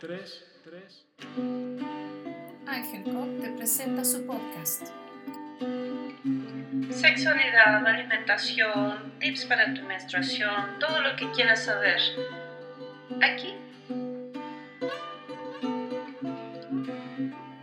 [0.00, 1.04] tres, tres.
[2.66, 4.88] Ángel Cop te presenta su podcast.
[6.90, 11.98] Sexualidad, alimentación, tips para tu menstruación, todo lo que quieras saber.
[13.22, 13.54] Aquí.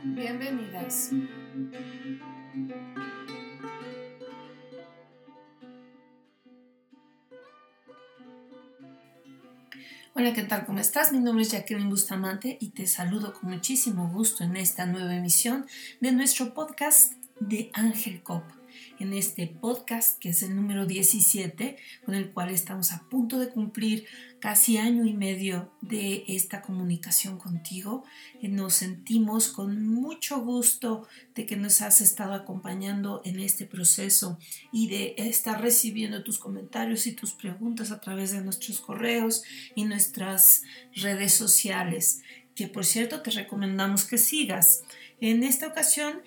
[0.04, 1.12] Bienvenidas.
[10.24, 10.66] Hola, ¿qué tal?
[10.66, 11.12] ¿Cómo estás?
[11.12, 15.66] Mi nombre es Jacqueline Bustamante y te saludo con muchísimo gusto en esta nueva emisión
[16.00, 17.16] de nuestro podcast
[17.50, 18.44] de Ángel Cop
[19.00, 23.50] en este podcast que es el número 17 con el cual estamos a punto de
[23.50, 24.06] cumplir
[24.40, 28.04] casi año y medio de esta comunicación contigo.
[28.42, 34.38] Eh, nos sentimos con mucho gusto de que nos has estado acompañando en este proceso
[34.72, 39.44] y de estar recibiendo tus comentarios y tus preguntas a través de nuestros correos
[39.76, 40.64] y nuestras
[40.96, 42.22] redes sociales
[42.56, 44.84] que por cierto te recomendamos que sigas.
[45.26, 46.22] En esta ocasión,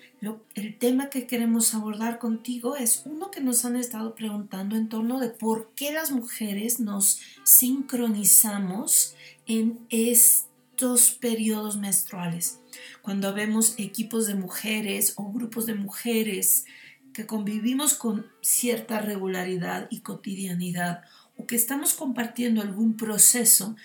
[0.55, 5.19] el tema que queremos abordar contigo es uno que nos han estado preguntando en torno
[5.19, 9.13] de por qué las mujeres nos sincronizamos
[9.45, 12.59] en estos periodos menstruales.
[13.03, 16.65] Cuando vemos equipos de mujeres o grupos de mujeres
[17.13, 21.03] que convivimos con cierta regularidad y cotidianidad
[21.37, 23.75] o que estamos compartiendo algún proceso,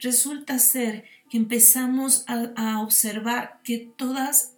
[0.00, 4.54] resulta ser empezamos a, observar que todas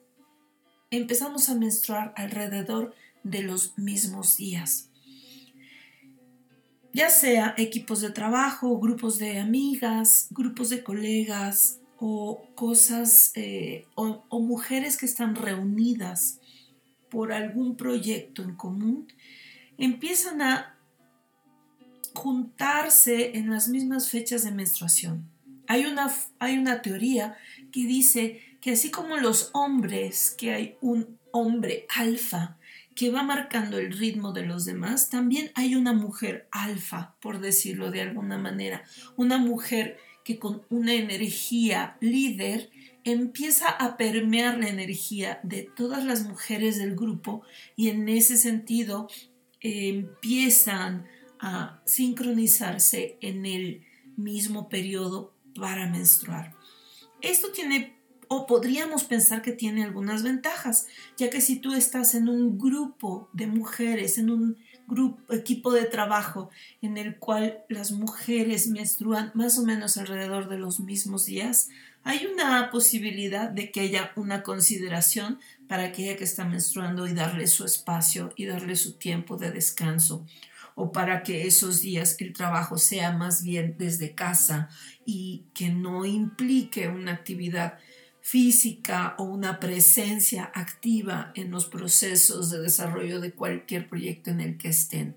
[0.90, 4.88] empezamos a menstruar alrededor de los mismos días.
[6.92, 14.40] Ya sea equipos de trabajo, grupos de amigas, grupos de colegas o cosas eh, o
[14.40, 16.40] mujeres que están reunidas
[17.08, 19.06] por algún proyecto en común,
[19.78, 20.78] empiezan a
[22.14, 25.31] juntarse en las mismas fechas de menstruación.
[25.68, 27.36] Hay una, hay una teoría
[27.70, 32.58] que dice que así como los hombres, que hay un hombre alfa
[32.94, 37.90] que va marcando el ritmo de los demás, también hay una mujer alfa, por decirlo
[37.90, 38.84] de alguna manera,
[39.16, 42.70] una mujer que con una energía líder
[43.04, 47.42] empieza a permear la energía de todas las mujeres del grupo
[47.74, 49.08] y en ese sentido
[49.60, 51.06] eh, empiezan
[51.40, 53.84] a sincronizarse en el
[54.16, 56.54] mismo periodo para menstruar.
[57.20, 57.96] Esto tiene
[58.34, 60.86] o podríamos pensar que tiene algunas ventajas,
[61.18, 65.84] ya que si tú estás en un grupo de mujeres, en un grupo, equipo de
[65.84, 66.48] trabajo
[66.80, 71.68] en el cual las mujeres menstruan más o menos alrededor de los mismos días,
[72.04, 75.38] hay una posibilidad de que haya una consideración
[75.68, 80.26] para aquella que está menstruando y darle su espacio y darle su tiempo de descanso
[80.74, 84.68] o para que esos días el trabajo sea más bien desde casa
[85.04, 87.78] y que no implique una actividad
[88.20, 94.58] física o una presencia activa en los procesos de desarrollo de cualquier proyecto en el
[94.58, 95.16] que estén.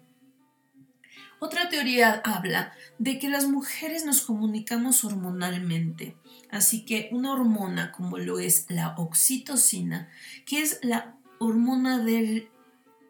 [1.40, 6.18] Otra teoría habla de que las mujeres nos comunicamos hormonalmente,
[6.50, 10.10] así que una hormona como lo es la oxitocina,
[10.46, 12.50] que es la hormona del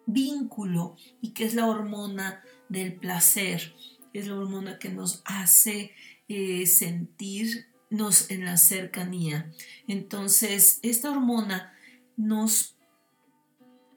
[0.06, 3.74] vínculo y que es la hormona del placer,
[4.14, 5.92] es la hormona que nos hace
[6.28, 9.52] eh, sentirnos en la cercanía.
[9.88, 11.74] Entonces, esta hormona
[12.18, 12.76] nos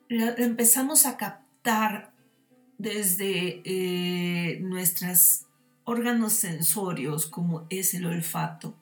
[0.09, 2.13] la, empezamos a captar
[2.79, 5.47] desde eh, nuestros
[5.85, 8.77] órganos sensorios, como es el olfato.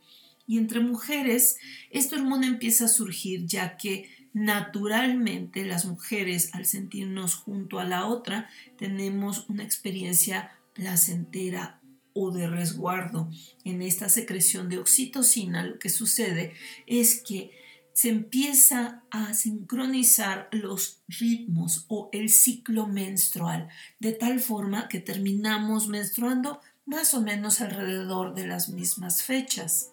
[0.47, 1.59] Y entre mujeres,
[1.91, 8.05] esta hormona empieza a surgir ya que naturalmente las mujeres al sentirnos junto a la
[8.05, 11.81] otra tenemos una experiencia placentera
[12.13, 13.31] o de resguardo.
[13.65, 16.53] En esta secreción de oxitocina lo que sucede
[16.87, 17.51] es que
[17.95, 23.71] se empieza a sincronizar los ritmos o el ciclo menstrual,
[24.01, 29.93] de tal forma que terminamos menstruando más o menos alrededor de las mismas fechas.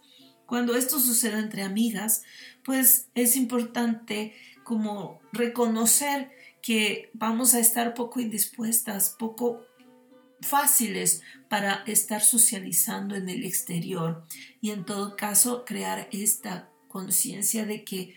[0.53, 2.21] Cuando esto sucede entre amigas,
[2.63, 6.29] pues es importante como reconocer
[6.61, 9.65] que vamos a estar poco indispuestas, poco
[10.41, 14.27] fáciles para estar socializando en el exterior
[14.61, 18.15] y en todo caso crear esta conciencia de que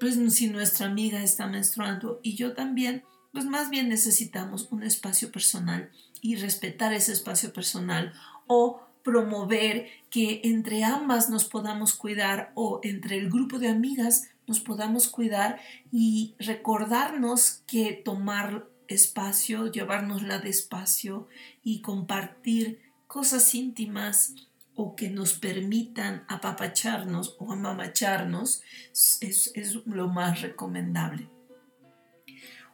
[0.00, 5.30] pues si nuestra amiga está menstruando y yo también, pues más bien necesitamos un espacio
[5.30, 8.12] personal y respetar ese espacio personal
[8.48, 14.60] o promover que entre ambas nos podamos cuidar o entre el grupo de amigas nos
[14.60, 15.60] podamos cuidar
[15.92, 21.28] y recordarnos que tomar espacio, llevárnosla despacio
[21.62, 24.34] y compartir cosas íntimas
[24.74, 28.62] o que nos permitan apapacharnos o amamacharnos
[28.92, 31.28] es, es lo más recomendable.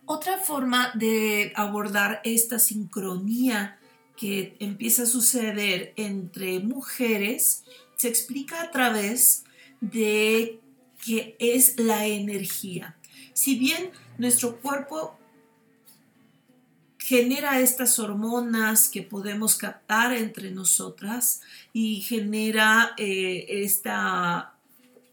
[0.06, 3.80] Otra forma de abordar esta sincronía
[4.21, 7.65] que empieza a suceder entre mujeres
[7.97, 9.45] se explica a través
[9.81, 10.61] de
[11.03, 12.99] que es la energía.
[13.33, 15.19] Si bien nuestro cuerpo
[16.99, 21.41] genera estas hormonas que podemos captar entre nosotras
[21.73, 24.53] y genera eh, esta,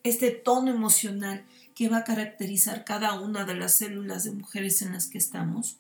[0.04, 1.46] este tono emocional
[1.76, 5.78] que va a caracterizar cada una de las células de mujeres en las que estamos.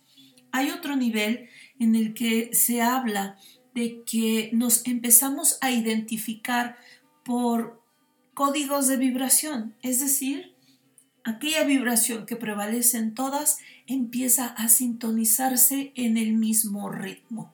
[0.51, 1.49] Hay otro nivel
[1.79, 3.37] en el que se habla
[3.73, 6.77] de que nos empezamos a identificar
[7.23, 7.81] por
[8.33, 10.53] códigos de vibración, es decir,
[11.23, 17.53] aquella vibración que prevalece en todas empieza a sintonizarse en el mismo ritmo.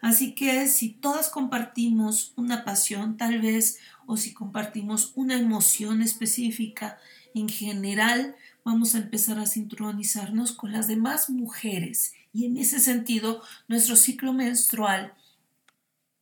[0.00, 6.98] Así que si todas compartimos una pasión tal vez o si compartimos una emoción específica,
[7.34, 13.42] en general vamos a empezar a sincronizarnos con las demás mujeres y en ese sentido
[13.68, 15.14] nuestro ciclo menstrual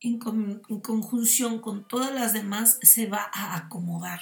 [0.01, 4.19] en, conjunción con todas las demás se va a acomodar.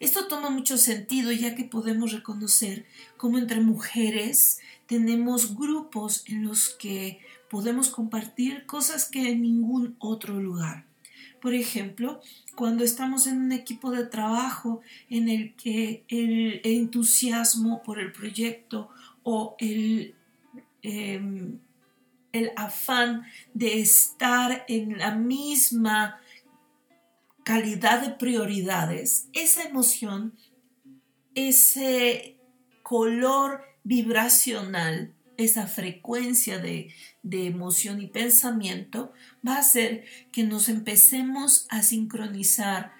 [0.00, 2.86] Esto toma mucho sentido ya que podemos reconocer
[3.16, 10.40] cómo entre mujeres tenemos grupos en los que podemos compartir cosas que en ningún otro
[10.40, 10.89] lugar.
[11.40, 12.20] Por ejemplo,
[12.54, 18.90] cuando estamos en un equipo de trabajo en el que el entusiasmo por el proyecto
[19.22, 20.14] o el,
[20.82, 21.58] em,
[22.32, 26.20] el afán de estar en la misma
[27.42, 30.34] calidad de prioridades, esa emoción,
[31.34, 32.36] ese
[32.82, 36.92] color vibracional, esa frecuencia de,
[37.22, 39.12] de, emoción y pensamiento
[39.46, 42.92] va a hacer que nos empecemos a sincronizar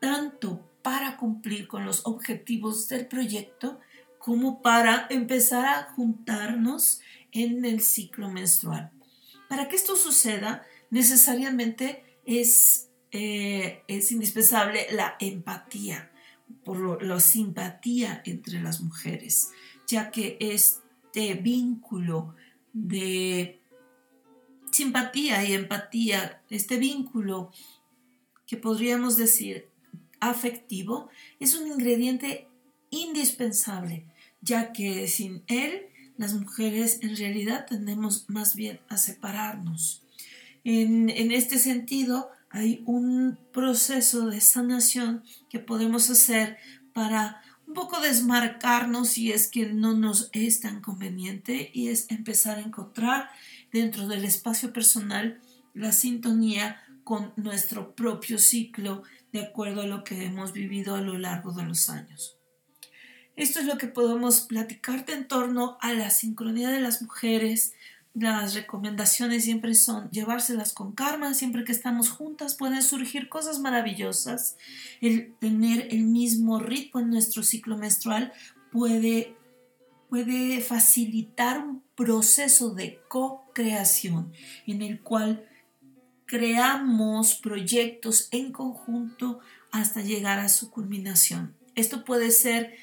[0.00, 3.80] tanto para cumplir con los objetivos del proyecto
[4.18, 7.00] como para empezar a juntarnos
[7.32, 8.90] en el ciclo menstrual.
[9.48, 16.10] Para que esto suceda, necesariamente es eh, es indispensable la empatía,
[16.64, 19.48] por la simpatía entre las mujeres,
[19.86, 20.36] ya que
[21.16, 22.34] este vínculo
[22.74, 23.58] de
[24.70, 27.50] simpatía y empatía, este vínculo
[28.46, 29.66] que podríamos decir
[30.20, 31.08] afectivo,
[31.40, 32.48] es un ingrediente
[32.90, 34.04] indispensable,
[34.42, 35.86] ya que sin él
[36.18, 40.02] las mujeres en realidad tendemos más bien a separarnos.
[40.64, 46.58] En, en este sentido, hay un proceso de sanación que podemos hacer
[46.92, 52.58] para un poco desmarcarnos si es que no nos es tan conveniente y es empezar
[52.58, 53.30] a encontrar
[53.72, 55.40] dentro del espacio personal
[55.74, 59.02] la sintonía con nuestro propio ciclo
[59.32, 62.36] de acuerdo a lo que hemos vivido a lo largo de los años.
[63.36, 67.74] Esto es lo que podemos platicarte en torno a la sincronía de las mujeres,
[68.18, 74.56] las recomendaciones siempre son llevárselas con karma, siempre que estamos juntas pueden surgir cosas maravillosas.
[75.02, 78.32] El tener el mismo ritmo en nuestro ciclo menstrual
[78.72, 79.36] puede,
[80.08, 84.32] puede facilitar un proceso de co-creación
[84.66, 85.46] en el cual
[86.24, 89.40] creamos proyectos en conjunto
[89.72, 91.54] hasta llegar a su culminación.
[91.74, 92.76] Esto puede ser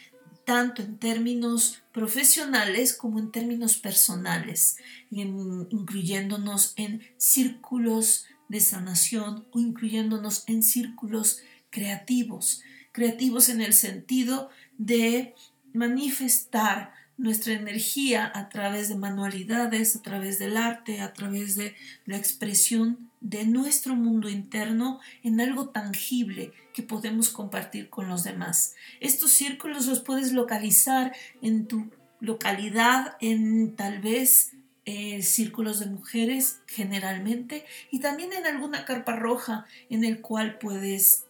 [0.46, 4.78] tanto en términos profesionales como en términos personales,
[5.10, 15.34] incluyéndonos en círculos de sanación o incluyéndonos en círculos creativos, creativos en el sentido de
[15.74, 22.18] manifestar nuestra energía a través de manualidades, a través del arte, a través de la
[22.18, 28.76] expresión de nuestro mundo interno en algo tangible que podemos compartir con los demás.
[29.00, 31.90] Estos círculos los puedes localizar en tu
[32.20, 34.54] localidad, en tal vez
[34.86, 41.26] eh, círculos de mujeres generalmente y también en alguna carpa roja en el cual puedes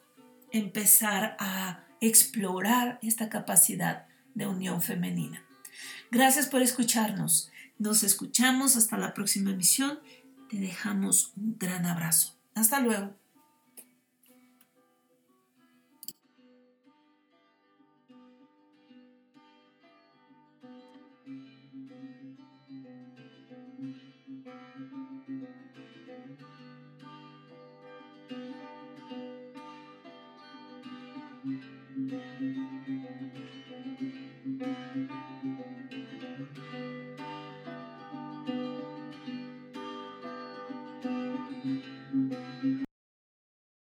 [0.51, 5.43] empezar a explorar esta capacidad de unión femenina.
[6.13, 7.51] Gracias por escucharnos.
[7.79, 9.99] Nos escuchamos hasta la próxima emisión
[10.53, 12.35] te dejamos un gran abrazo.
[12.53, 13.15] Hasta luego.